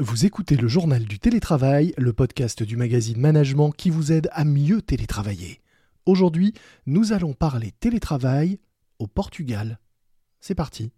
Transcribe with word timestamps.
Vous 0.00 0.24
écoutez 0.24 0.54
le 0.54 0.68
journal 0.68 1.02
du 1.02 1.18
télétravail, 1.18 1.92
le 1.98 2.12
podcast 2.12 2.62
du 2.62 2.76
magazine 2.76 3.18
Management 3.18 3.72
qui 3.72 3.90
vous 3.90 4.12
aide 4.12 4.28
à 4.30 4.44
mieux 4.44 4.80
télétravailler. 4.80 5.60
Aujourd'hui, 6.06 6.54
nous 6.86 7.12
allons 7.12 7.32
parler 7.32 7.72
télétravail 7.80 8.60
au 9.00 9.08
Portugal. 9.08 9.80
C'est 10.40 10.54
parti. 10.54 10.92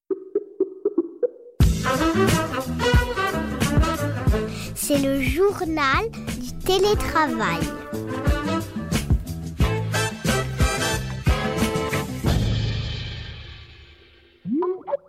C'est 4.74 4.98
le 4.98 5.22
journal 5.22 6.10
du 6.38 6.58
télétravail. 6.58 7.60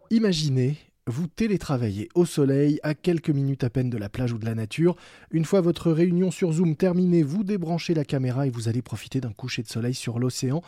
Imaginez 0.10 0.78
vous 1.08 1.28
télétravaillez 1.28 2.10
au 2.16 2.26
soleil, 2.26 2.80
à 2.84 2.94
quelques 2.94 3.30
minutes 3.30 3.64
à 3.64 3.70
peine 3.70 3.90
de 3.90 3.98
la 3.98 4.10
plage 4.10 4.34
ou 4.34 4.38
de 4.38 4.46
la 4.46 4.56
nature. 4.56 4.96
Une 5.32 5.46
fois 5.46 5.62
votre 5.62 5.92
réunion 5.92 6.32
sur 6.32 6.52
Zoom 6.52 6.76
terminée, 6.76 7.24
vous 7.24 7.44
débranchez 7.44 7.94
la 7.94 8.06
caméra 8.06 8.48
et 8.48 8.50
vous 8.50 8.68
allez 8.68 8.82
profiter 8.82 9.20
d'un 9.20 9.34
coucher 9.34 9.64
de 9.64 9.68
soleil 9.68 9.94
sur 9.94 10.20
l'océan. 10.20 10.62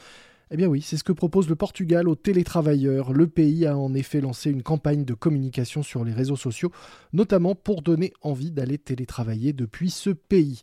Eh 0.52 0.58
bien 0.58 0.67
oui, 0.67 0.81
c'est 0.81 0.98
ce 0.98 1.03
que 1.03 1.11
propose 1.11 1.49
le 1.49 1.55
Portugal 1.55 2.08
aux 2.08 2.16
télétravailleurs. 2.16 3.13
Le 3.13 3.27
pays 3.27 3.66
a 3.66 3.77
en 3.77 3.94
effet 3.94 4.22
lancé 4.22 4.52
une 4.52 4.63
campagne 4.63 5.05
de 5.05 5.13
communication 5.13 5.84
sur 5.84 6.03
les 6.03 6.13
réseaux 6.13 6.36
sociaux, 6.36 6.72
notamment 7.11 7.55
pour 7.55 7.81
donner 7.81 8.13
envie 8.22 8.52
d'aller 8.52 8.77
télétravailler 8.77 9.53
depuis 9.53 9.89
ce 9.89 10.09
pays. 10.09 10.61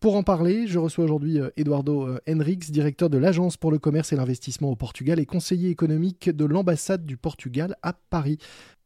Pour 0.00 0.14
en 0.14 0.22
parler, 0.22 0.68
je 0.68 0.78
reçois 0.78 1.04
aujourd'hui 1.04 1.40
euh, 1.40 1.50
Eduardo 1.56 2.06
euh, 2.06 2.20
Henriques, 2.28 2.70
directeur 2.70 3.10
de 3.10 3.18
l'Agence 3.18 3.56
pour 3.56 3.72
le 3.72 3.80
commerce 3.80 4.12
et 4.12 4.16
l'investissement 4.16 4.70
au 4.70 4.76
Portugal 4.76 5.18
et 5.18 5.26
conseiller 5.26 5.70
économique 5.70 6.30
de 6.30 6.44
l'ambassade 6.44 7.04
du 7.04 7.16
Portugal 7.16 7.74
à 7.82 7.92
Paris. 7.92 8.38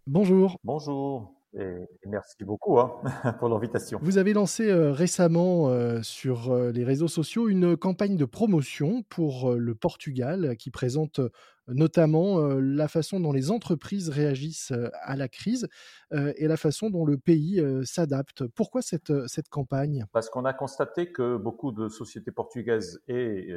Bonjour. 0.06 0.56
Bonjour. 0.64 1.32
Et 1.54 1.86
merci 2.06 2.44
beaucoup 2.44 2.80
hein, 2.80 2.98
pour 3.38 3.50
l'invitation. 3.50 3.98
Vous 4.02 4.16
avez 4.16 4.32
lancé 4.32 4.70
euh, 4.70 4.90
récemment 4.90 5.68
euh, 5.68 6.00
sur 6.02 6.50
euh, 6.50 6.72
les 6.72 6.82
réseaux 6.82 7.08
sociaux 7.08 7.48
une 7.50 7.76
campagne 7.76 8.16
de 8.16 8.24
promotion 8.24 9.02
pour 9.10 9.52
le 9.52 9.74
Portugal 9.74 10.56
qui 10.56 10.70
présente 10.70 11.20
notamment 11.68 12.38
la 12.56 12.88
façon 12.88 13.20
dont 13.20 13.30
les 13.30 13.52
entreprises 13.52 14.08
réagissent 14.08 14.72
à 15.02 15.14
la 15.14 15.28
crise 15.28 15.68
et 16.12 16.48
la 16.48 16.56
façon 16.56 16.90
dont 16.90 17.04
le 17.04 17.18
pays 17.18 17.64
s'adapte. 17.84 18.44
Pourquoi 18.48 18.82
cette, 18.82 19.12
cette 19.28 19.48
campagne? 19.48 20.04
Parce 20.12 20.28
qu'on 20.28 20.44
a 20.44 20.52
constaté 20.52 21.12
que 21.12 21.36
beaucoup 21.36 21.70
de 21.70 21.88
sociétés 21.88 22.32
portugaises 22.32 23.00
et 23.06 23.48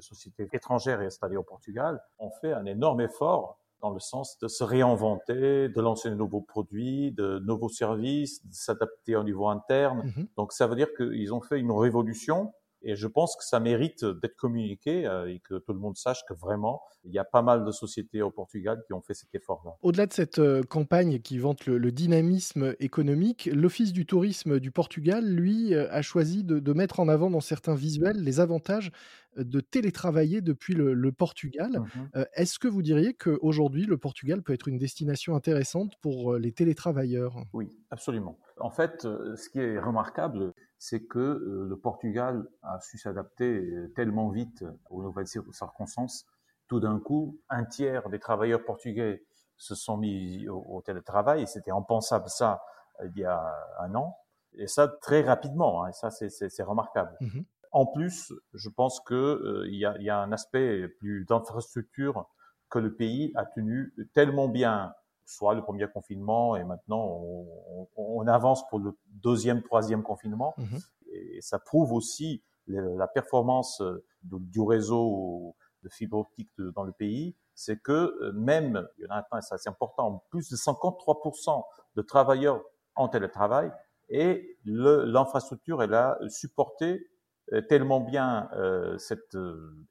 sociétés 0.00 0.48
étrangères 0.52 0.98
installées 0.98 1.36
au 1.36 1.44
Portugal 1.44 2.02
ont 2.18 2.32
fait 2.40 2.52
un 2.52 2.66
énorme 2.66 3.00
effort 3.00 3.61
dans 3.82 3.90
le 3.90 4.00
sens 4.00 4.38
de 4.38 4.48
se 4.48 4.62
réinventer, 4.64 5.68
de 5.68 5.80
lancer 5.80 6.08
de 6.08 6.14
nouveaux 6.14 6.40
produits, 6.40 7.12
de 7.12 7.40
nouveaux 7.40 7.68
services, 7.68 8.46
de 8.46 8.54
s'adapter 8.54 9.16
au 9.16 9.24
niveau 9.24 9.48
interne. 9.48 10.04
Mhm. 10.16 10.28
Donc 10.36 10.52
ça 10.52 10.66
veut 10.66 10.76
dire 10.76 10.88
qu'ils 10.96 11.34
ont 11.34 11.40
fait 11.40 11.58
une 11.58 11.72
révolution 11.72 12.52
et 12.84 12.96
je 12.96 13.06
pense 13.06 13.36
que 13.36 13.44
ça 13.44 13.60
mérite 13.60 14.04
d'être 14.04 14.36
communiqué 14.36 15.06
euh, 15.06 15.32
et 15.32 15.40
que 15.40 15.58
tout 15.58 15.72
le 15.72 15.78
monde 15.78 15.96
sache 15.96 16.24
que 16.28 16.34
vraiment, 16.34 16.82
il 17.04 17.12
y 17.12 17.18
a 17.18 17.24
pas 17.24 17.42
mal 17.42 17.64
de 17.64 17.70
sociétés 17.70 18.22
au 18.22 18.30
Portugal 18.30 18.82
qui 18.86 18.92
ont 18.92 19.00
fait 19.00 19.14
cet 19.14 19.34
effort-là. 19.34 19.76
Au-delà 19.82 20.06
de 20.06 20.12
cette 20.12 20.38
euh, 20.38 20.62
campagne 20.62 21.20
qui 21.20 21.38
vante 21.38 21.66
le, 21.66 21.92
dynamisme 21.92 22.74
économique, 22.80 23.48
l'Office 23.52 23.92
du 23.92 24.06
tourisme 24.06 24.58
du 24.58 24.70
Portugal, 24.70 25.24
lui, 25.24 25.74
euh, 25.74 25.90
a 25.90 26.02
choisi 26.02 26.44
de, 26.44 26.72
mettre 26.72 27.00
en 27.00 27.08
avant 27.08 27.28
dans 27.28 27.40
certains 27.40 27.74
visuels 27.74 28.22
les 28.22 28.40
avantages 28.40 28.92
de 29.36 29.60
télétravailler 29.60 30.40
depuis 30.40 30.74
le, 30.74 31.12
Portugal. 31.12 31.80
Mmh 31.80 32.22
est-ce 32.34 32.58
que 32.58 32.68
vous 32.68 32.82
diriez 32.82 33.14
qu'aujourd'hui, 33.14 33.84
le 33.84 33.98
Portugal 33.98 34.42
peut 34.42 34.54
être 34.54 34.68
une 34.68 34.78
destination 34.78 35.36
intéressante 35.36 35.92
pour 36.00 36.36
les 36.36 36.52
télétravailleurs? 36.52 37.36
Oui, 37.52 37.68
absolument. 37.90 38.38
En 38.58 38.70
fait, 38.70 39.02
ce 39.02 39.48
qui 39.50 39.58
est 39.58 39.78
remarquable, 39.78 40.54
c'est 40.82 41.04
que 41.04 41.20
euh, 41.20 41.64
le 41.68 41.76
Portugal 41.76 42.44
a 42.64 42.80
su 42.80 42.98
s'adapter 42.98 43.44
euh, 43.46 43.92
tellement 43.94 44.30
vite 44.30 44.64
aux 44.90 45.00
nouvelles 45.00 45.28
circonstances. 45.28 46.26
Tout 46.66 46.80
d'un 46.80 46.98
coup, 46.98 47.38
un 47.48 47.64
tiers 47.64 48.08
des 48.08 48.18
travailleurs 48.18 48.64
portugais 48.64 49.22
se 49.56 49.76
sont 49.76 49.96
mis 49.96 50.48
au, 50.48 50.82
télétravail, 50.84 51.42
et 51.42 51.46
c'était 51.46 51.70
impensable 51.70 52.28
ça 52.28 52.64
euh, 52.98 53.08
il 53.14 53.20
y 53.20 53.24
a 53.24 53.54
un 53.78 53.94
an, 53.94 54.18
et 54.54 54.66
ça 54.66 54.88
très 54.88 55.20
rapidement, 55.22 55.84
hein, 55.84 55.90
et 55.90 55.92
ça 55.92 56.10
c'est 56.10 56.62
remarquable. 56.64 57.16
Mmh 57.20 57.42
en 57.74 57.86
plus, 57.86 58.34
je 58.52 58.68
pense 58.68 59.00
que 59.00 59.64
il 59.66 59.76
y, 59.76 59.86
a, 59.86 59.96
y, 59.98 60.10
a, 60.10 60.18
un 60.18 60.30
aspect 60.30 60.88
plus 60.88 61.24
d'infrastructure 61.24 62.28
que 62.68 62.78
le 62.78 62.94
pays 62.94 63.32
a 63.34 63.46
tenu 63.46 63.94
tellement 64.12 64.46
bien 64.46 64.92
soit 65.24 65.54
le 65.54 65.62
premier 65.62 65.86
confinement 65.88 66.56
et 66.56 66.64
maintenant 66.64 67.04
on, 67.04 67.88
on, 67.96 68.26
avance 68.26 68.68
pour 68.68 68.78
le 68.78 68.96
deuxième, 69.06 69.62
troisième 69.62 70.02
confinement. 70.02 70.54
Mhm. 70.58 70.78
Et 71.12 71.40
ça 71.40 71.58
prouve 71.58 71.92
aussi 71.92 72.42
la 72.66 73.08
performance 73.08 73.80
euh, 73.80 74.04
du 74.22 74.60
réseau 74.60 75.56
de 75.82 75.88
fibre 75.88 76.18
optique 76.18 76.50
dans 76.74 76.84
le 76.84 76.92
pays, 76.92 77.34
c'est 77.54 77.80
que 77.80 77.92
euh, 77.92 78.32
même, 78.34 78.88
il 78.98 79.04
y 79.04 79.06
en 79.08 79.16
a 79.16 79.26
un, 79.30 79.40
c'est 79.40 79.54
assez 79.54 79.68
important, 79.68 80.24
plus 80.30 80.48
de 80.48 80.56
53% 80.56 81.64
de 81.96 82.02
travailleurs 82.02 82.62
en 82.94 83.08
télétravail 83.08 83.72
et 84.08 84.58
l'infrastructure, 84.64 85.82
elle 85.82 85.94
a 85.94 86.18
supporté 86.28 87.08
euh, 87.52 87.62
tellement 87.62 88.00
bien 88.00 88.48
cette 88.98 89.36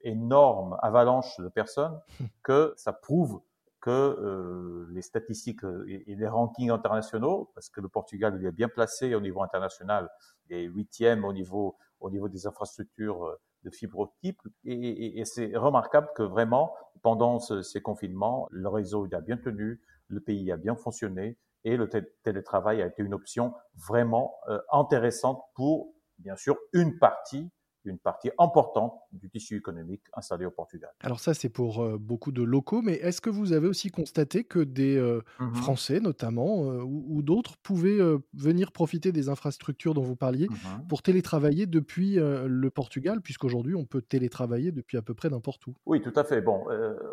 énorme 0.02 0.78
avalanche 0.80 1.38
de 1.40 1.48
personnes 1.48 2.00
que 2.42 2.72
ça 2.76 2.92
prouve 2.92 3.42
que 3.82 3.90
euh, 3.90 4.86
les 4.92 5.02
statistiques 5.02 5.64
euh, 5.64 5.84
et, 5.88 6.14
les 6.14 6.28
rankings 6.28 6.70
internationaux, 6.70 7.50
parce 7.54 7.68
que 7.68 7.80
le 7.80 7.88
Portugal 7.88 8.38
il 8.40 8.46
est 8.46 8.52
bien 8.52 8.68
placé 8.68 9.14
au 9.14 9.20
niveau 9.20 9.42
international, 9.42 10.08
il 10.48 10.56
est 10.56 10.64
huitième 10.64 11.24
au 11.24 11.32
niveau 11.34 11.76
au 12.00 12.10
niveau 12.10 12.28
des 12.28 12.46
infrastructures 12.46 13.24
euh, 13.24 13.40
de 13.64 13.70
fibre 13.70 13.98
optique, 13.98 14.38
et, 14.64 15.20
et, 15.20 15.24
c'est 15.24 15.56
remarquable 15.56 16.08
que 16.16 16.22
vraiment 16.24 16.74
pendant 17.00 17.38
ces 17.38 17.80
confinements, 17.80 18.48
le 18.50 18.68
réseau 18.68 19.06
il 19.06 19.14
a 19.14 19.20
bien 19.20 19.36
tenu, 19.36 19.80
le 20.08 20.20
pays 20.20 20.50
a 20.50 20.56
bien 20.56 20.74
fonctionné, 20.74 21.38
et 21.62 21.76
le 21.76 21.88
télétravail 22.24 22.82
a 22.82 22.86
été 22.86 23.04
une 23.04 23.14
option 23.14 23.54
vraiment 23.76 24.34
intéressante 24.72 25.44
pour 25.54 25.94
bien 26.18 26.34
sûr 26.34 26.56
une 26.72 26.98
partie 26.98 27.52
une 27.84 27.98
partie 27.98 28.30
importante 28.38 28.98
du 29.12 29.28
tissu 29.28 29.56
économique 29.56 30.02
installé 30.14 30.46
au 30.46 30.50
Portugal. 30.50 30.90
Alors 31.00 31.20
ça, 31.20 31.34
c'est 31.34 31.48
pour 31.48 31.82
euh, 31.82 31.98
beaucoup 31.98 32.32
de 32.32 32.42
locaux, 32.42 32.82
mais 32.82 32.94
est-ce 32.94 33.20
que 33.20 33.30
vous 33.30 33.52
avez 33.52 33.68
aussi 33.68 33.90
constaté 33.90 34.44
que 34.44 34.58
des 34.58 34.96
euh, 34.96 35.22
mmh 35.38 35.54
Français, 35.54 36.00
notamment, 36.00 36.70
euh, 36.70 36.82
ou, 36.82 37.22
d'autres, 37.22 37.56
pouvaient 37.58 38.00
venir 38.34 38.72
profiter 38.72 39.12
des 39.12 39.28
infrastructures 39.28 39.94
dont 39.94 40.02
vous 40.02 40.16
parliez 40.16 40.48
mmh 40.48 40.86
pour 40.88 41.02
télétravailler 41.02 41.66
depuis 41.66 42.16
le 42.16 42.70
Portugal, 42.70 43.20
puisqu'aujourd'hui, 43.20 43.74
on 43.74 43.84
peut 43.84 44.02
télétravailler 44.02 44.72
depuis 44.72 44.96
à 44.96 45.02
peu 45.02 45.14
près 45.14 45.28
n'importe 45.30 45.66
où? 45.66 45.74
Oui, 45.86 46.00
tout 46.00 46.12
à 46.16 46.24
fait. 46.24 46.40
Bon, 46.40 46.64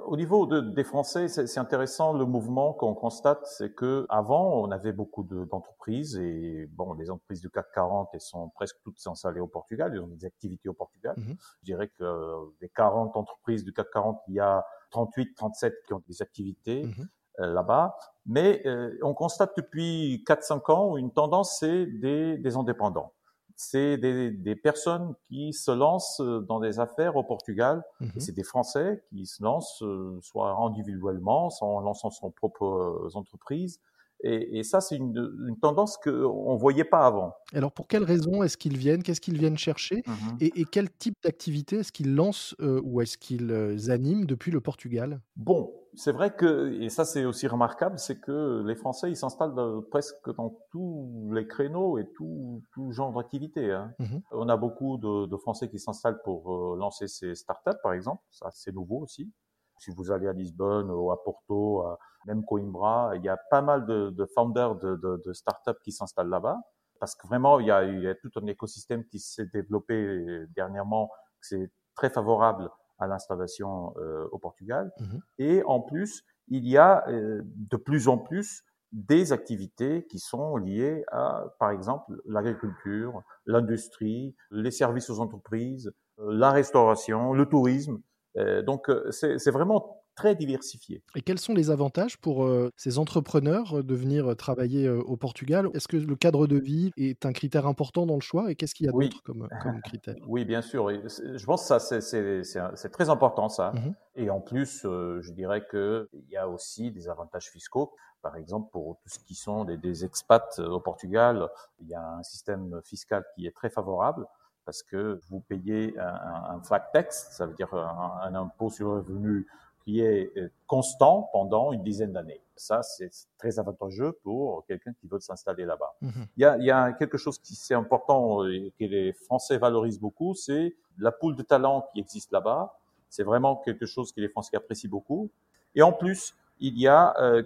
au 0.06 0.18
niveau 0.18 0.46
des 0.46 0.84
Français, 0.84 1.28
c'est 1.28 1.59
intéressant 1.59 2.14
le 2.14 2.26
mouvement 2.26 2.74
qu'on 2.74 2.94
constate, 2.94 3.46
c'est 3.46 3.74
que 3.74 4.06
avant, 4.09 4.62
on 4.62 4.72
avait 4.72 4.92
beaucoup 4.92 5.24
d'entreprises 5.24 6.18
et 6.18 6.68
bon, 6.72 6.94
les 6.94 7.09
entreprises 7.09 7.42
du 7.42 7.50
CAC 7.50 7.68
40 7.74 8.09
elles 8.14 8.22
sont 8.22 8.50
presque 8.50 8.78
toutes 8.84 8.96
installées 9.06 9.40
au 9.40 9.48
Portugal, 9.48 9.92
elles 9.94 10.02
ont 10.02 10.08
des 10.08 10.26
activités 10.26 10.70
au 10.70 10.74
Portugal. 10.74 11.16
Mmh 11.18 11.34
Je 11.62 11.66
dirais 11.66 11.89
euh, 12.02 12.46
des 12.62 12.70
40 12.70 13.16
entreprises 13.16 13.64
du 13.64 13.74
CAC 13.74 13.88
40, 13.92 14.22
il 14.28 14.36
y 14.36 14.40
a 14.40 14.66
38, 14.92 15.36
37 15.36 15.74
qui 15.86 15.94
ont 15.94 16.04
des 16.08 16.22
activités 16.22 16.84
mmh 16.84 16.94
euh, 17.40 17.54
là-bas. 17.54 17.96
Mais 18.26 18.62
euh, 18.66 18.98
on 19.02 19.14
constate 19.14 19.54
depuis 19.56 20.26
4-5 20.28 20.72
ans 20.74 20.98
une 20.98 21.12
tendance, 21.12 21.58
c'est 21.60 21.86
des, 21.86 22.38
des 22.38 22.58
indépendants. 22.58 23.14
C'est 23.56 23.98
des, 23.98 24.32
des, 24.32 24.56
personnes 24.56 25.16
qui 25.30 25.54
se 25.54 25.72
lancent 25.72 26.20
dans 26.22 26.60
des 26.60 26.80
affaires 26.82 27.16
au 27.16 27.24
Portugal. 27.24 27.84
Mmh 28.02 28.08
c'est 28.18 28.36
des 28.36 28.44
Français 28.44 29.04
qui 29.10 29.26
se 29.26 29.42
lancent 29.42 29.84
soit 30.22 30.52
individuellement, 30.52 31.50
soit 31.50 31.68
en 31.68 31.80
lançant 31.80 32.10
son 32.10 32.30
propre 32.30 33.10
entreprise. 33.14 33.80
Et, 34.22 34.59
et 34.59 34.63
ça, 34.63 34.81
c'est 34.81 34.97
une, 34.97 35.16
une, 35.47 35.57
tendance 35.59 35.97
qu'on 35.97 36.53
ne 36.53 36.59
voyait 36.59 36.84
pas 36.84 37.06
avant. 37.06 37.34
Alors, 37.53 37.72
pour 37.72 37.88
quelles 37.88 38.03
raisons 38.03 38.44
est-ce 38.44 38.58
qu'ils 38.58 38.78
viennent? 38.78 39.02
Qu'est-ce 39.02 39.22
qu'ils 39.22 39.38
viennent 39.38 39.58
chercher? 39.58 40.03
Mmh 40.05 40.11
et, 40.41 40.61
et, 40.61 40.66
quel 40.66 40.90
type 40.91 41.16
d'activité 41.23 41.78
est-ce 41.78 41.91
qu'ils 41.91 42.14
lancent 42.16 42.55
euh, 42.61 42.82
ou 42.84 43.02
est-ce 43.02 43.17
qu'ils 43.17 43.52
euh, 43.52 43.90
animent 43.90 44.26
depuis 44.26 44.52
le 44.52 44.61
Portugal? 44.61 45.22
Bon, 45.35 45.73
c'est 45.96 46.11
vrai 46.11 46.35
que, 46.35 46.82
et 46.82 46.90
ça 46.90 47.05
c'est 47.05 47.26
aussi 47.26 47.47
remarquable, 47.47 47.97
c'est 47.97 48.20
que 48.20 48.64
les 48.66 48.76
Français, 48.76 49.09
ils 49.09 49.16
s'installent 49.16 49.82
presque 49.90 50.34
dans 50.35 50.58
tous 50.72 51.32
les 51.34 51.47
créneaux 51.47 51.97
et 51.97 52.08
tout, 52.16 52.64
tout 52.73 52.91
genre 52.91 53.14
d'activité. 53.14 53.72
Hein. 53.72 53.94
Mmh 53.99 54.17
On 54.32 54.49
a 54.49 54.58
beaucoup 54.58 54.97
de, 54.97 55.28
de 55.28 55.38
Français 55.38 55.70
qui 55.70 55.79
s'installent 55.79 56.22
pour 56.23 56.53
euh, 56.53 56.78
lancer 56.78 57.08
ces 57.08 57.35
startups, 57.35 57.79
par 57.84 57.94
exemple. 57.94 58.22
Ça, 58.32 58.49
c'est 58.52 58.73
nouveau 58.73 58.99
aussi. 58.99 59.32
Si 59.79 59.91
vous 59.91 60.11
allez 60.11 60.28
à 60.28 60.34
Lisbonne 60.34 60.91
ou 60.91 61.11
à 61.11 61.23
Porto, 61.23 61.81
à 61.84 61.97
même 62.26 62.43
Coimbra, 62.43 63.11
il 63.16 63.23
y 63.23 63.29
a 63.29 63.37
pas 63.49 63.61
mal 63.61 63.85
de, 63.85 64.09
de 64.09 64.26
founders 64.26 64.76
de, 64.76 64.96
de, 64.97 65.22
de 65.26 65.34
startups 65.34 65.79
qui 65.84 65.91
s'installent 65.91 66.29
là-bas 66.29 66.59
parce 66.99 67.16
que 67.16 67.28
vraiment 67.28 67.59
il 67.59 67.67
y, 67.67 67.72
a, 67.72 67.84
il 67.84 68.02
y 68.02 68.08
a 68.08 68.16
tout 68.16 68.29
un 68.35 68.46
écosystème 68.47 69.05
qui 69.05 69.20
s'est 69.20 69.47
développé 69.53 70.46
dernièrement, 70.55 71.09
c'est 71.41 71.72
très 71.96 72.09
favorable 72.09 72.70
à 72.99 73.08
l'installation 73.08 73.93
euh, 73.97 74.28
au 74.31 74.37
Portugal. 74.37 74.91
Mmh 74.99 75.17
et 75.37 75.64
en 75.64 75.79
plus, 75.79 76.23
il 76.49 76.67
y 76.67 76.78
a 76.78 77.08
euh, 77.08 77.41
de 77.43 77.78
plus 77.78 78.09
en 78.09 78.17
plus 78.17 78.64
des 78.91 79.32
activités 79.32 80.05
qui 80.08 80.20
sont 80.20 80.58
liées 80.58 81.05
à, 81.11 81.46
par 81.59 81.72
exemple, 81.72 82.22
l'agriculture, 82.25 83.22
l'industrie, 83.46 84.35
les 84.52 84.72
services 84.72 85.09
aux 85.09 85.20
entreprises, 85.20 85.93
la 86.17 86.52
restauration, 86.52 87.34
le 87.34 87.46
tourisme. 87.46 88.02
Donc, 88.35 88.91
c'est 89.11 89.52
vraiment 89.52 89.99
très 90.20 90.35
diversifié. 90.35 91.02
Et 91.16 91.22
quels 91.22 91.40
sont 91.40 91.53
les 91.53 91.72
avantages 91.72 92.17
pour 92.17 92.43
euh, 92.43 92.72
ces 92.76 92.99
entrepreneurs 92.99 93.78
euh, 93.79 93.84
de 93.84 93.96
venir 93.96 94.31
euh, 94.31 94.35
travailler 94.35 94.90
au 94.90 95.16
Portugal? 95.16 95.70
Est-ce 95.73 95.87
que 95.87 95.96
le 95.96 96.16
cadre 96.16 96.46
de 96.46 96.58
vie 96.58 96.91
est 96.97 97.26
un 97.26 97.31
critère 97.31 97.66
important 97.67 98.05
dans 98.05 98.16
le 98.16 98.22
choix 98.22 98.52
et 98.52 98.55
qu'est-ce 98.55 98.76
qu'il 98.76 98.87
y 98.87 98.90
a 98.90 98.91
d'autre 98.91 99.23
comme, 99.23 99.47
comme 99.64 99.81
critère? 99.81 100.16
Oui, 100.28 100.43
bien 100.43 100.61
sûr. 100.61 100.90
Je 100.90 101.46
pense 101.46 101.61
que 101.61 101.79
ça, 101.79 102.02
c'est 102.02 102.90
très 102.91 103.09
important, 103.09 103.49
ça. 103.49 103.72
Mmh 103.72 103.93
et 104.16 104.29
en 104.29 104.41
plus, 104.41 104.82
je 104.82 105.32
dirais 105.32 105.66
qu'il 105.72 106.25
y 106.29 106.35
a 106.35 106.49
aussi 106.49 106.91
des 106.91 107.08
avantages 107.08 107.49
fiscaux. 107.52 107.96
Par 108.22 108.35
exemple, 108.35 108.70
pour 108.73 108.97
tout 109.02 109.08
ce 109.08 109.20
qui 109.20 109.34
sont 109.34 109.64
des, 109.64 109.78
des 109.78 110.03
expats 110.03 110.59
au 110.59 110.82
Portugal, 110.82 111.47
il 111.79 111.87
y 111.87 111.93
a 111.93 112.05
un 112.05 112.23
système 112.23 112.82
fiscal 112.84 113.23
qui 113.34 113.47
est 113.47 113.55
très 113.55 113.70
favorable 113.70 114.25
parce 114.66 114.84
que 114.84 115.20
vous 115.29 115.40
payez 115.41 115.97
un, 116.00 116.56
un 116.56 116.61
flat 116.64 116.79
tax, 116.94 117.29
ça 117.32 117.46
veut 117.46 117.53
dire 117.53 117.73
un, 117.73 118.20
un 118.23 118.35
impôt 118.35 118.70
sur 118.70 118.88
le 118.90 119.00
revenu 119.00 119.47
qui 119.84 120.02
est 120.02 120.32
euh, 120.38 120.52
constant 120.67 121.29
pendant 121.32 121.72
une 121.72 121.84
dizaine 121.84 122.14
d'années. 122.14 122.41
Ça, 122.56 122.84
c'est 122.84 123.09
très 123.38 123.58
avantageux 123.59 124.11
pour 124.23 124.66
quelqu'un 124.66 124.94
qui 125.00 125.08
veut 125.08 125.20
s'installer 125.20 125.66
là-bas. 125.66 125.96
Mhm. 126.02 126.28
Il, 126.38 126.41
y 126.41 126.46
a, 126.46 126.58
il 126.58 126.66
y 126.66 126.72
a 126.72 126.91
quelque 126.94 127.17
chose 127.17 127.40
qui 127.40 127.56
c'est 127.56 127.73
important 127.73 128.46
et 128.46 128.73
que 128.78 128.85
les 128.85 129.14
Français 129.14 129.58
valorisent 129.58 130.00
beaucoup, 130.00 130.35
c'est 130.35 130.76
la 130.97 131.11
poule 131.11 131.35
de 131.35 131.41
talent 131.44 131.88
qui 131.94 132.00
existe 132.00 132.32
là-bas. 132.32 132.78
C'est 133.09 133.23
vraiment 133.23 133.56
quelque 133.56 133.85
chose 133.85 134.11
que 134.11 134.22
les 134.22 134.29
Français 134.29 134.58
apprécient 134.58 134.90
beaucoup. 134.90 135.32
Et 135.73 135.82
en 135.82 135.94
plus, 135.94 136.35
il 136.59 136.78
y 136.78 136.88
a 136.88 137.16
euh, 137.20 137.41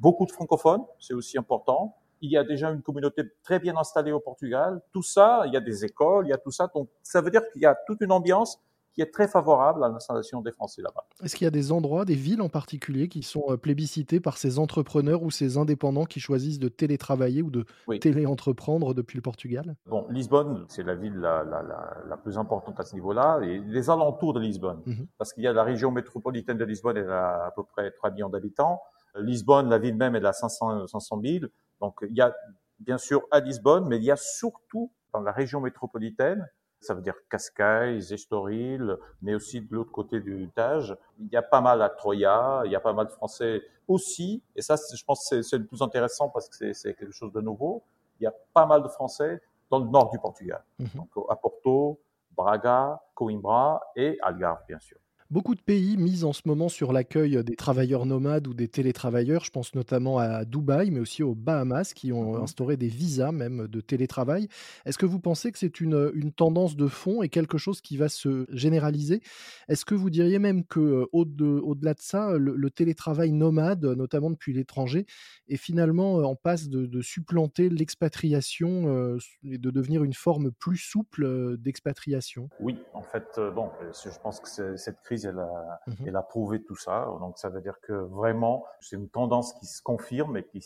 beaucoup 0.00 0.26
de 0.26 0.32
francophones, 0.32 0.84
c'est 0.98 1.14
aussi 1.14 1.38
important. 1.38 1.96
Il 2.20 2.30
y 2.30 2.36
a 2.36 2.44
déjà 2.44 2.70
une 2.70 2.82
communauté 2.82 3.22
très 3.42 3.58
bien 3.58 3.76
installée 3.76 4.12
au 4.12 4.20
Portugal. 4.20 4.80
Tout 4.92 5.02
ça, 5.02 5.42
il 5.46 5.52
y 5.52 5.56
a 5.56 5.60
des 5.60 5.84
écoles, 5.84 6.26
il 6.26 6.30
y 6.30 6.32
a 6.32 6.38
tout 6.38 6.50
ça. 6.50 6.68
Donc, 6.74 6.88
ça 7.02 7.20
veut 7.20 7.30
dire 7.30 7.42
qu'il 7.52 7.62
y 7.62 7.66
a 7.66 7.76
toute 7.86 8.00
une 8.00 8.12
ambiance 8.12 8.60
qui 8.98 9.02
est 9.02 9.12
très 9.12 9.28
favorable 9.28 9.84
à 9.84 9.88
l'installation 9.88 10.42
des 10.42 10.50
Français 10.50 10.82
là-bas. 10.82 11.04
Est-ce 11.22 11.36
qu'il 11.36 11.44
y 11.44 11.46
a 11.46 11.52
des 11.52 11.70
endroits, 11.70 12.04
des 12.04 12.16
villes 12.16 12.42
en 12.42 12.48
particulier 12.48 13.06
qui 13.06 13.22
sont 13.22 13.44
euh, 13.50 13.56
plébiscités 13.56 14.18
par 14.18 14.38
ces 14.38 14.58
entrepreneurs 14.58 15.22
ou 15.22 15.30
ces 15.30 15.56
indépendants 15.56 16.04
qui 16.04 16.18
choisissent 16.18 16.58
de 16.58 16.68
télétravailler 16.68 17.42
ou 17.42 17.50
de 17.50 17.64
téléentreprendre 18.00 18.94
depuis 18.94 19.14
le 19.14 19.22
Portugal? 19.22 19.76
Bon, 19.86 20.04
Lisbonne, 20.10 20.64
c'est 20.66 20.82
la 20.82 20.96
ville 20.96 21.14
la, 21.14 22.16
plus 22.24 22.38
importante 22.38 22.80
à 22.80 22.82
ce 22.82 22.94
niveau-là, 22.96 23.38
et 23.44 23.60
les 23.60 23.88
alentours 23.88 24.32
de 24.32 24.40
Lisbonne, 24.40 24.82
mhm. 24.84 25.06
parce 25.16 25.32
qu'il 25.32 25.44
y 25.44 25.46
a 25.46 25.52
la 25.52 25.62
région 25.62 25.92
métropolitaine 25.92 26.58
de 26.58 26.64
Lisbonne, 26.64 26.96
elle 26.96 27.10
a 27.10 27.46
à 27.46 27.52
peu 27.52 27.62
près 27.62 27.92
3 27.92 28.10
millions 28.10 28.28
d'habitants. 28.28 28.82
Lisbonne, 29.14 29.70
la 29.70 29.78
ville 29.78 29.94
même, 29.94 30.16
elle 30.16 30.26
a 30.26 30.32
500, 30.32 30.88
500 30.88 31.20
000. 31.24 31.44
Donc, 31.80 31.98
il 32.08 32.16
y 32.16 32.20
a 32.20 32.34
bien 32.80 32.98
sûr 32.98 33.26
à 33.30 33.40
Lisbonne, 33.40 33.86
mais 33.88 33.96
il 33.96 34.04
y 34.04 34.10
a 34.10 34.16
surtout 34.16 34.90
dans 35.12 35.20
la 35.20 35.32
région 35.32 35.60
métropolitaine 35.60 36.48
ça 36.80 36.94
veut 36.94 37.02
dire 37.02 37.14
Cascais, 37.30 37.98
Estoril, 38.12 38.96
mais 39.22 39.34
aussi 39.34 39.60
de 39.60 39.74
l'autre 39.74 39.90
côté 39.90 40.20
du 40.20 40.48
Tage. 40.54 40.96
Il 41.18 41.28
y 41.28 41.36
a 41.36 41.42
pas 41.42 41.60
mal 41.60 41.82
à 41.82 41.88
Troya, 41.88 42.62
il 42.64 42.72
y 42.72 42.76
a 42.76 42.80
pas 42.80 42.92
mal 42.92 43.06
de 43.06 43.12
Français 43.12 43.62
aussi, 43.86 44.42
et 44.54 44.62
ça, 44.62 44.76
je 44.76 45.02
pense 45.04 45.28
que 45.28 45.42
c'est 45.42 45.58
le 45.58 45.66
plus 45.66 45.82
intéressant 45.82 46.28
parce 46.28 46.48
que 46.48 46.72
c'est 46.72 46.94
quelque 46.94 47.12
chose 47.12 47.32
de 47.32 47.40
nouveau. 47.40 47.82
Il 48.20 48.24
y 48.24 48.26
a 48.26 48.34
pas 48.52 48.66
mal 48.66 48.82
de 48.82 48.88
Français 48.88 49.40
dans 49.70 49.78
le 49.78 49.86
nord 49.86 50.10
du 50.10 50.18
Portugal, 50.18 50.62
mhm. 50.78 50.88
donc 50.94 51.08
à 51.28 51.36
Porto, 51.36 52.00
Braga, 52.36 53.00
Coimbra 53.14 53.80
et 53.96 54.18
Algarve, 54.22 54.62
bien 54.66 54.78
sûr. 54.78 54.98
Beaucoup 55.30 55.54
de 55.54 55.60
pays 55.60 55.98
misent 55.98 56.24
en 56.24 56.32
ce 56.32 56.40
moment 56.46 56.70
sur 56.70 56.90
l'accueil 56.90 57.44
des 57.44 57.54
travailleurs 57.54 58.06
nomades 58.06 58.46
ou 58.46 58.54
des 58.54 58.66
télétravailleurs. 58.66 59.44
Je 59.44 59.50
pense 59.50 59.74
notamment 59.74 60.18
à 60.18 60.46
Dubaï, 60.46 60.90
mais 60.90 61.00
aussi 61.00 61.22
aux 61.22 61.34
Bahamas, 61.34 61.92
qui 61.92 62.12
ont 62.14 62.38
mmh 62.38 62.42
instauré 62.42 62.76
des 62.78 62.88
visas 62.88 63.30
même 63.30 63.68
de 63.68 63.80
télétravail. 63.82 64.48
Est-ce 64.86 64.96
que 64.96 65.04
vous 65.04 65.20
pensez 65.20 65.52
que 65.52 65.58
c'est 65.58 65.80
une, 65.80 66.10
une, 66.14 66.32
tendance 66.32 66.76
de 66.76 66.86
fond 66.86 67.22
et 67.22 67.28
quelque 67.28 67.58
chose 67.58 67.82
qui 67.82 67.98
va 67.98 68.08
se 68.08 68.46
généraliser? 68.48 69.20
Est-ce 69.68 69.84
que 69.84 69.94
vous 69.94 70.08
diriez 70.08 70.38
même 70.38 70.64
que 70.64 71.06
au-delà 71.12 71.92
de, 71.92 72.00
ça, 72.00 72.32
le, 72.38 72.70
télétravail 72.70 73.32
nomade, 73.32 73.84
notamment 73.84 74.30
depuis 74.30 74.54
l'étranger, 74.54 75.04
est 75.48 75.56
finalement 75.56 76.14
en 76.14 76.36
passe 76.36 76.70
de, 76.70 77.02
supplanter 77.02 77.68
l'expatriation 77.68 79.18
et 79.42 79.58
de 79.58 79.70
devenir 79.70 80.04
une 80.04 80.14
forme 80.14 80.52
plus 80.52 80.78
souple 80.78 81.58
d'expatriation? 81.58 82.48
Oui, 82.60 82.78
en 82.94 83.02
fait, 83.02 83.38
bon, 83.54 83.70
je 83.92 84.18
pense 84.22 84.40
que 84.40 84.76
cette 84.76 85.00
crise 85.02 85.17
elle 85.26 85.38
a, 85.38 85.80
mmh 85.86 85.92
elle 86.06 86.16
a 86.16 86.22
prouvé 86.22 86.62
tout 86.62 86.76
ça. 86.76 87.06
Donc 87.20 87.38
ça 87.38 87.48
veut 87.48 87.60
dire 87.60 87.80
que 87.80 87.92
vraiment, 87.92 88.64
c'est 88.80 88.96
une 88.96 89.08
tendance 89.08 89.52
qui 89.54 89.66
se 89.66 89.82
confirme 89.82 90.36
et 90.36 90.44
qui 90.44 90.60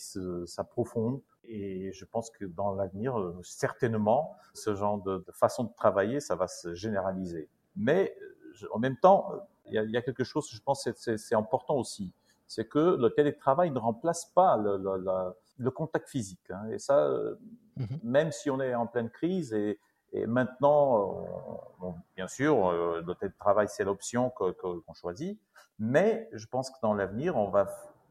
s'approfonde. 0.46 1.20
Et 1.44 1.92
je 1.92 2.04
pense 2.04 2.30
que 2.30 2.44
dans 2.44 2.74
l'avenir, 2.74 3.18
euh, 3.18 3.38
certainement, 3.42 4.36
ce 4.54 4.74
genre 4.74 5.02
de, 5.02 5.24
façon 5.32 5.64
de 5.64 5.72
travailler, 5.74 6.20
ça 6.20 6.36
va 6.36 6.46
se 6.48 6.74
généraliser. 6.74 7.48
Mais 7.76 8.16
en 8.72 8.78
même 8.78 8.96
temps, 8.96 9.32
il 9.66 9.74
y 9.74 9.96
a, 9.96 10.02
quelque 10.02 10.24
chose, 10.24 10.48
je 10.50 10.60
pense, 10.60 10.88
c'est 10.96 11.34
important 11.34 11.76
aussi, 11.76 12.12
c'est 12.46 12.66
que 12.66 12.96
le 12.96 13.10
télétravail 13.10 13.70
ne 13.70 13.78
remplace 13.78 14.26
pas 14.26 14.56
le, 14.56 15.70
contact 15.70 16.08
physique. 16.08 16.50
Hein. 16.50 16.68
Et 16.70 16.78
ça, 16.78 17.08
mmh 17.76 17.84
même 18.02 18.32
si 18.32 18.50
on 18.50 18.60
est 18.60 18.74
en 18.74 18.86
pleine 18.86 19.08
crise 19.08 19.54
et, 19.54 19.78
et 20.12 20.26
maintenant, 20.26 21.24
bien 22.16 22.28
sûr, 22.28 22.68
euh, 22.68 23.02
le 23.06 23.14
télétravail, 23.14 23.66
c'est 23.68 23.84
l'option 23.84 24.30
qu'on 24.30 24.94
choisit, 24.94 25.40
mais 25.78 26.28
je 26.32 26.46
pense 26.46 26.70
que 26.70 26.76
dans 26.82 26.92
l'avenir, 26.92 27.36
on 27.36 27.48
va, 27.48 27.68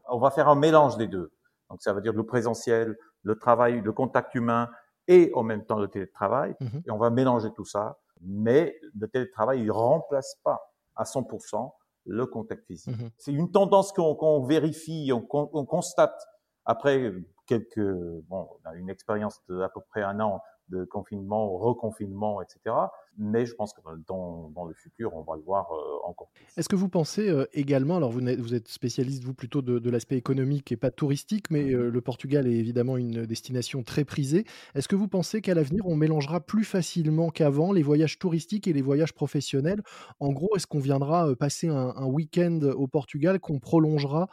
on 0.08 0.18
va 0.18 0.30
faire 0.30 0.48
un 0.48 0.56
mélange 0.56 0.96
des 0.96 1.06
deux. 1.06 1.32
Donc, 1.70 1.80
ça 1.80 1.92
veut 1.92 2.00
dire 2.00 2.12
le 2.12 2.26
présentiel, 2.26 2.98
le 3.22 3.38
travail, 3.38 3.80
le 3.80 3.92
contact 3.92 4.34
humain 4.34 4.68
et 5.08 5.30
en 5.34 5.42
même 5.42 5.64
temps 5.64 5.78
le 5.78 5.88
télétravail. 5.88 6.54
Mmh 6.60 6.66
et 6.86 6.90
on 6.90 6.98
va 6.98 7.10
mélanger 7.10 7.50
tout 7.54 7.64
ça. 7.64 7.98
Mais 8.20 8.78
le 8.98 9.08
télétravail, 9.08 9.62
il 9.62 9.70
remplace 9.70 10.36
pas 10.44 10.72
à 10.96 11.04
100% 11.04 11.72
le 12.06 12.26
contact 12.26 12.66
physique. 12.66 12.96
Mmh 13.00 13.10
c'est 13.16 13.32
une 13.32 13.50
tendance 13.50 13.92
qu'on 13.92 14.42
vérifie, 14.44 15.12
on, 15.12 15.26
on, 15.30 15.64
constate 15.64 16.20
après 16.64 17.12
quelques, 17.46 17.78
bon, 17.78 18.48
on 18.64 18.68
a 18.68 18.74
une 18.74 18.90
expérience 18.90 19.40
d'à 19.48 19.68
peu 19.68 19.80
près 19.88 20.02
un 20.02 20.18
an 20.20 20.40
de 20.72 20.84
confinement, 20.84 21.56
reconfinement, 21.56 22.40
etc. 22.42 22.74
Mais 23.18 23.44
je 23.44 23.54
pense 23.54 23.74
que 23.74 23.80
dans, 24.06 24.50
dans 24.54 24.64
le 24.64 24.72
futur, 24.72 25.14
on 25.14 25.22
va 25.22 25.36
le 25.36 25.42
voir 25.42 25.70
euh, 25.72 26.08
encore 26.08 26.28
plus. 26.32 26.46
Est-ce 26.56 26.68
que 26.68 26.76
vous 26.76 26.88
pensez 26.88 27.28
euh, 27.28 27.44
également, 27.52 27.96
alors 27.96 28.10
vous, 28.10 28.20
vous, 28.38 28.54
êtes 28.54 28.68
spécialiste, 28.68 29.22
vous, 29.22 29.34
plutôt 29.34 29.60
de, 29.60 29.90
l'aspect 29.90 30.16
économique 30.16 30.72
et 30.72 30.76
pas 30.76 30.90
touristique, 30.90 31.50
mais 31.50 31.64
mmh 31.64 31.72
euh, 31.72 31.90
le 31.90 32.00
Portugal 32.00 32.46
est 32.46 32.54
évidemment 32.54 32.96
une 32.96 33.26
destination 33.26 33.82
très 33.82 34.04
prisée. 34.04 34.44
Est-ce 34.74 34.88
que 34.88 34.96
vous 34.96 35.08
pensez 35.08 35.42
qu'à 35.42 35.54
l'avenir, 35.54 35.86
on 35.86 35.96
mélangera 35.96 36.40
plus 36.40 36.64
facilement 36.64 37.30
qu'avant 37.30 37.72
les 37.72 37.82
voyages 37.82 38.18
touristiques 38.18 38.66
et 38.66 38.72
les 38.72 38.82
voyages 38.82 39.12
professionnels? 39.12 39.82
En 40.18 40.32
gros, 40.32 40.56
est-ce 40.56 40.66
qu'on 40.66 40.80
viendra 40.80 41.34
passer 41.36 41.68
un, 41.68 41.92
un 41.94 42.06
week-end 42.06 42.60
au 42.76 42.86
Portugal 42.86 43.40
qu'on 43.40 43.58
prolongera 43.58 44.28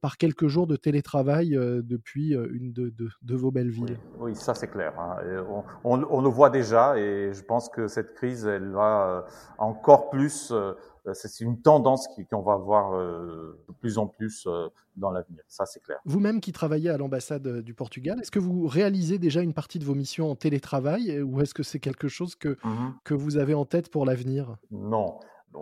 par 0.00 0.16
quelques 0.18 0.48
jours 0.48 0.66
de 0.66 0.74
télétravail 0.74 1.50
depuis 1.50 2.32
une 2.32 2.72
de, 2.72 2.92
de, 3.22 3.36
vos 3.36 3.52
belles 3.52 3.70
villes? 3.70 3.96
oui, 4.18 4.34
ça 4.34 4.54
c'est 4.54 4.66
clair. 4.66 4.92
Hein. 4.98 5.16
On, 5.84 6.02
on, 6.02 6.20
le 6.20 6.28
voit 6.28 6.50
déjà 6.50 6.98
et 6.98 7.32
je 7.32 7.42
pense 7.42 7.68
que 7.68 7.86
cette 8.02 8.14
crise, 8.14 8.46
elle 8.46 8.70
va 8.70 9.24
encore 9.58 10.10
plus, 10.10 10.52
c'est 11.12 11.44
une 11.44 11.60
tendance 11.60 12.08
qu'on 12.30 12.42
va 12.42 12.56
voir 12.56 12.92
de 12.92 13.72
plus 13.80 13.98
en 13.98 14.06
plus 14.06 14.48
dans 14.96 15.10
l'avenir. 15.10 15.42
Ça 15.48 15.66
c'est 15.66 15.80
clair. 15.80 15.98
Vous-même 16.04 16.40
qui 16.40 16.52
travaillez 16.52 16.90
à 16.90 16.98
l'ambassade 16.98 17.60
du 17.60 17.74
Portugal, 17.74 18.18
est-ce 18.20 18.30
que 18.30 18.38
vous 18.38 18.66
réalisez 18.66 19.18
déjà 19.18 19.42
une 19.42 19.54
partie 19.54 19.78
de 19.78 19.84
vos 19.84 19.94
missions 19.94 20.30
en 20.30 20.36
télétravail 20.36 21.20
ou 21.22 21.40
est-ce 21.40 21.54
que 21.54 21.62
c'est 21.62 21.80
quelque 21.80 22.08
chose 22.08 22.34
que, 22.34 22.56
mmh 22.64 22.94
que 23.04 23.14
vous 23.14 23.36
avez 23.36 23.54
en 23.54 23.64
tête 23.64 23.90
pour 23.90 24.06
l'avenir? 24.06 24.56
Non 24.70 25.18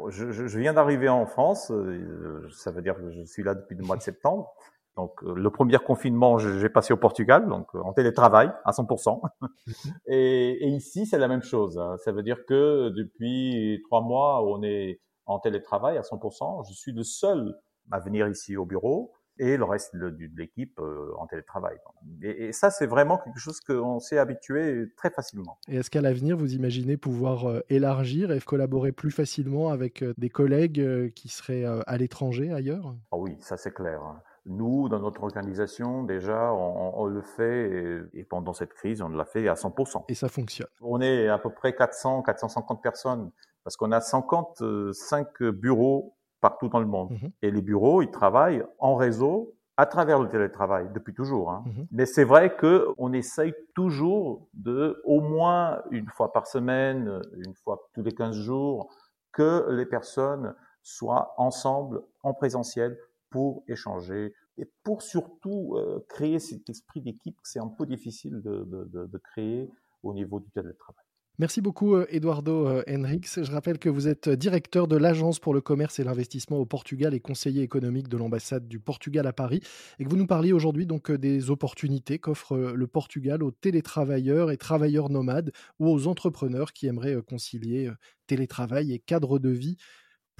je, 0.09 0.33
je, 0.33 0.59
viens 0.59 0.73
d'arriver 0.73 1.09
en 1.09 1.27
France, 1.27 1.71
euh, 1.71 2.49
ça 2.53 2.71
veut 2.71 2.83
dire 2.83 2.97
que 2.97 3.11
je 3.11 3.25
suis 3.25 3.43
là 3.43 3.55
depuis 3.55 3.77
le 3.77 3.85
mois 3.85 3.97
de 3.97 4.03
septembre. 4.03 4.53
Donc 4.97 5.23
euh, 5.23 5.35
le 5.35 5.51
premier 5.51 5.79
confinement, 5.79 6.39
j'ai 6.39 6.69
passé 6.69 6.93
au 6.93 6.97
Portugal, 6.97 7.49
donc 7.49 7.69
euh, 7.75 7.81
en 7.83 7.93
télétravail 7.93 8.51
à 8.65 8.73
100%. 8.73 9.21
et, 10.07 10.67
et 10.67 10.69
ici, 10.69 11.07
c'est 11.07 11.19
la 11.19 11.29
même 11.29 11.43
chose. 11.43 11.79
Hein. 11.79 11.97
Ça 11.99 12.13
veut 12.13 12.23
dire 12.23 12.45
que 12.47 12.91
depuis 12.91 13.81
trois 13.87 14.03
mois, 14.03 14.45
on 14.45 14.63
est 14.63 15.01
en 15.27 15.39
télétravail 15.39 15.97
à 15.97 16.03
100%. 16.03 16.69
Je 16.69 16.75
suis 16.75 16.93
le 16.93 17.03
seul 17.03 17.55
à 17.91 18.01
venir 18.01 18.29
ici 18.29 18.57
au 18.57 18.67
bureau 18.67 19.13
et 19.41 19.57
le 19.57 19.65
reste 19.65 19.97
de, 19.97 20.15
l'équipe 20.37 20.79
euh, 20.79 21.13
en 21.19 21.27
télétravail. 21.27 21.77
Et, 22.23 22.53
ça, 22.53 22.71
c'est 22.71 22.87
vraiment 22.87 23.17
quelque 23.17 23.39
chose 23.39 23.59
qu'on 23.61 23.99
s'est 23.99 24.19
habitué 24.19 24.85
très 24.97 25.11
facilement. 25.11 25.59
Et 25.67 25.77
est-ce 25.77 25.91
qu'à 25.91 26.03
l'avenir, 26.03 26.37
vous 26.37 26.55
imaginez 26.55 26.99
pouvoir 26.99 27.49
euh, 27.49 27.61
élargir 27.71 28.31
et 28.33 28.41
collaborer 28.41 28.93
plus 28.93 29.11
facilement 29.11 29.71
avec 29.71 30.03
euh, 30.03 30.13
des 30.19 30.29
collègues 30.29 31.13
qui 31.15 31.29
seraient 31.29 31.65
à 31.65 31.97
l'étranger, 31.97 32.53
ailleurs? 32.53 32.95
Ah 33.11 33.17
Oui, 33.17 33.37
ça 33.41 33.57
c'est 33.57 33.73
clair. 33.73 34.01
Nous, 34.47 34.89
dans 34.89 35.01
notre 35.01 35.23
organisation, 35.23 36.03
déjà, 36.03 36.53
on, 36.53 37.05
le 37.07 37.21
fait 37.21 38.03
et, 38.15 38.25
pendant 38.25 38.53
cette 38.53 38.73
crise, 38.73 39.03
on 39.03 39.09
l'a 39.09 39.25
fait 39.25 39.49
à 39.49 39.55
100%. 39.55 40.05
Et 40.09 40.15
ça 40.15 40.29
fonctionne. 40.29 40.69
On 40.81 41.01
est 41.01 41.29
à 41.29 41.39
peu 41.39 41.51
près 41.51 41.75
400, 41.75 42.23
450 42.23 42.83
personnes 42.83 43.31
parce 43.65 43.77
qu'on 43.77 43.93
a 43.93 44.01
55 44.01 45.43
bureaux 45.43 46.17
partout 46.41 46.69
dans 46.69 46.81
le 46.81 46.87
monde. 46.87 47.11
Mhm. 47.11 47.31
Et 47.43 47.51
les 47.51 47.63
bureaux, 47.63 48.03
ils 48.03 48.11
travaillent 48.11 48.65
en 48.79 48.97
réseau 48.97 49.55
à 49.77 49.87
travers 49.87 50.21
le 50.21 50.29
télétravail 50.29 50.89
depuis 50.93 51.15
toujours. 51.15 51.51
Hein. 51.51 51.65
Mhm. 51.67 51.87
Mais 51.91 52.07
c'est 52.07 52.25
vrai 52.25 52.57
que 52.57 52.89
on 52.99 53.13
essaye 53.13 53.55
toujours 53.75 54.49
de, 54.55 55.01
au 55.05 55.21
moins 55.21 55.83
une 55.91 56.09
fois 56.09 56.33
par 56.33 56.47
semaine, 56.47 57.21
une 57.37 57.55
fois 57.55 57.89
tous 57.95 58.03
les 58.03 58.13
15 58.13 58.37
jours, 58.37 58.93
que 59.33 59.71
les 59.71 59.87
personnes 59.87 60.55
soient 60.83 61.35
ensemble 61.37 62.03
en 62.23 62.35
présentiel 62.35 62.99
pour 63.31 63.65
échanger 63.69 64.35
et 64.59 64.69
pour 64.83 65.03
surtout 65.03 65.77
euh, 65.77 66.05
créer 66.09 66.39
cet 66.39 66.69
esprit 66.69 67.01
d'équipe 67.01 67.37
que 67.37 67.49
c'est 67.49 67.61
un 67.61 67.69
peu 67.69 67.87
difficile 67.87 68.41
de, 68.43 69.21
créer 69.33 69.69
au 70.03 70.13
niveau 70.15 70.41
du 70.41 70.51
télétravail. 70.51 71.05
Merci 71.41 71.63
beaucoup, 71.63 71.95
euh, 71.95 72.05
Eduardo 72.11 72.69
euh, 72.69 72.83
Henriques. 72.87 73.27
Je 73.43 73.51
rappelle 73.51 73.79
que 73.79 73.89
vous 73.89 74.09
êtes 74.09 74.29
directeur 74.29 74.87
de 74.87 74.97
l'Agence 74.99 75.39
pour 75.39 75.55
le 75.55 75.63
commerce 75.63 75.99
et 75.99 76.05
l'investissement 76.05 76.59
au 76.59 76.67
Portugal 76.67 77.15
et 77.15 77.21
conseiller 77.21 77.63
économique 77.63 78.09
de 78.09 78.19
l'ambassade 78.19 78.69
du 78.69 78.79
Portugal 78.79 79.27
à 79.27 79.33
Paris. 79.33 79.63
Et 79.99 80.05
que 80.05 80.11
vous 80.11 80.19
nous 80.19 80.27
parliez 80.27 80.53
aujourd'hui 80.53 80.85
donc 80.85 81.11
euh, 81.11 81.17
des 81.17 81.51
opportunités 81.51 82.19
qu'offre 82.19 82.59
le 82.59 82.87
Portugal 82.87 83.43
aux 83.43 83.53
télétravailleurs 83.53 84.51
et 84.51 84.59
travailleurs 84.59 85.09
nomades 85.09 85.51
ou 85.79 85.89
aux 85.89 86.09
entrepreneurs 86.09 86.75
qui 86.75 86.89
aimeraient 86.89 87.23
concilier 87.23 87.91
télétravail 88.27 88.93
et 88.93 88.99
cadre 88.99 89.39
de 89.39 89.49
vie 89.49 89.79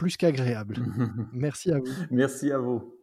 plus 0.01 0.17
qu'agréable. 0.17 0.79
Merci 1.35 1.71
à 1.71 1.79
vous. 1.79 1.85
Merci 2.11 2.51
à 2.51 2.57
vous. 2.57 2.95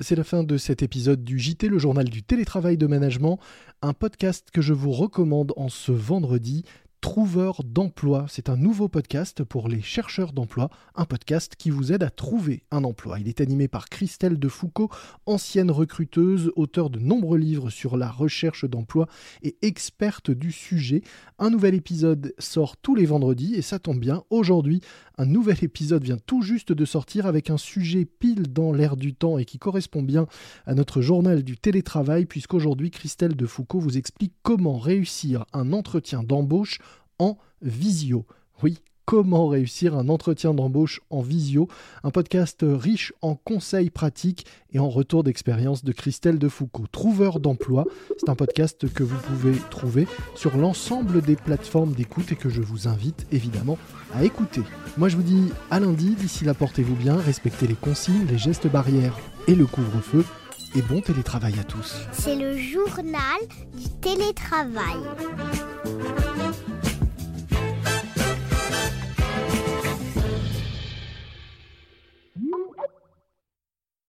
C'est 0.00 0.16
la 0.16 0.22
fin 0.22 0.44
de 0.44 0.58
cet 0.58 0.82
épisode 0.82 1.24
du 1.24 1.38
JT, 1.38 1.68
le 1.68 1.78
journal 1.78 2.10
du 2.10 2.22
télétravail 2.22 2.76
de 2.76 2.86
management, 2.86 3.38
un 3.80 3.94
podcast 3.94 4.50
que 4.52 4.60
je 4.60 4.74
vous 4.74 4.92
recommande 4.92 5.54
en 5.56 5.70
ce 5.70 5.90
vendredi. 5.90 6.64
Trouveur 7.00 7.62
d'emploi. 7.64 8.26
C'est 8.28 8.48
un 8.48 8.56
nouveau 8.56 8.88
podcast 8.88 9.42
pour 9.42 9.68
les 9.68 9.82
chercheurs 9.82 10.32
d'emploi, 10.32 10.70
un 10.94 11.04
podcast 11.04 11.56
qui 11.56 11.70
vous 11.70 11.92
aide 11.92 12.04
à 12.04 12.10
trouver 12.10 12.62
un 12.70 12.84
emploi. 12.84 13.18
Il 13.18 13.26
est 13.26 13.40
animé 13.40 13.66
par 13.66 13.88
Christelle 13.88 14.38
Defoucault, 14.38 14.88
ancienne 15.26 15.72
recruteuse, 15.72 16.52
auteure 16.54 16.90
de 16.90 17.00
nombreux 17.00 17.38
livres 17.38 17.70
sur 17.70 17.96
la 17.96 18.08
recherche 18.08 18.66
d'emploi 18.66 19.08
et 19.42 19.56
experte 19.62 20.30
du 20.30 20.52
sujet. 20.52 21.02
Un 21.40 21.50
nouvel 21.50 21.74
épisode 21.74 22.34
sort 22.38 22.76
tous 22.76 22.94
les 22.94 23.06
vendredis 23.06 23.56
et 23.56 23.62
ça 23.62 23.80
tombe 23.80 23.98
bien, 23.98 24.22
aujourd'hui, 24.30 24.80
un 25.22 25.26
nouvel 25.26 25.58
épisode 25.62 26.02
vient 26.02 26.18
tout 26.18 26.42
juste 26.42 26.72
de 26.72 26.84
sortir 26.84 27.26
avec 27.26 27.48
un 27.48 27.56
sujet 27.56 28.04
pile 28.04 28.52
dans 28.52 28.72
l'air 28.72 28.96
du 28.96 29.14
temps 29.14 29.38
et 29.38 29.44
qui 29.44 29.56
correspond 29.56 30.02
bien 30.02 30.26
à 30.66 30.74
notre 30.74 31.00
journal 31.00 31.44
du 31.44 31.56
télétravail 31.56 32.26
puisqu'aujourd'hui 32.26 32.90
Christelle 32.90 33.36
Defoucault 33.36 33.78
vous 33.78 33.98
explique 33.98 34.34
comment 34.42 34.78
réussir 34.78 35.46
un 35.52 35.72
entretien 35.72 36.24
d'embauche 36.24 36.80
en 37.20 37.38
visio. 37.62 38.26
Oui, 38.64 38.78
comment 39.04 39.48
réussir 39.48 39.96
un 39.96 40.08
entretien 40.08 40.54
d'embauche 40.54 41.00
en 41.10 41.20
visio, 41.20 41.68
un 42.04 42.10
podcast 42.10 42.60
riche 42.62 43.12
en 43.22 43.34
conseils 43.34 43.90
pratiques 43.90 44.46
et 44.72 44.78
en 44.78 44.88
retour 44.88 45.24
d'expérience 45.24 45.84
de 45.84 45.92
Christelle 45.92 46.38
Defoucault, 46.38 46.86
trouveur 46.90 47.40
d'emploi. 47.40 47.84
C'est 48.18 48.28
un 48.28 48.34
podcast 48.34 48.92
que 48.92 49.02
vous 49.02 49.16
pouvez 49.16 49.54
trouver 49.70 50.06
sur 50.34 50.56
l'ensemble 50.56 51.20
des 51.20 51.36
plateformes 51.36 51.92
d'écoute 51.92 52.32
et 52.32 52.36
que 52.36 52.48
je 52.48 52.62
vous 52.62 52.88
invite 52.88 53.26
évidemment 53.32 53.78
à 54.14 54.24
écouter. 54.24 54.62
Moi 54.96 55.08
je 55.08 55.16
vous 55.16 55.22
dis 55.22 55.48
à 55.70 55.80
lundi, 55.80 56.14
d'ici 56.14 56.44
là 56.44 56.54
portez-vous 56.54 56.96
bien, 56.96 57.16
respectez 57.16 57.66
les 57.66 57.74
consignes, 57.74 58.26
les 58.28 58.38
gestes 58.38 58.66
barrières 58.66 59.18
et 59.48 59.54
le 59.54 59.66
couvre-feu. 59.66 60.24
Et 60.74 60.80
bon 60.80 61.02
télétravail 61.02 61.54
à 61.60 61.64
tous. 61.64 61.96
C'est 62.12 62.34
le 62.34 62.56
journal 62.56 63.40
du 63.76 63.90
télétravail. 64.00 64.96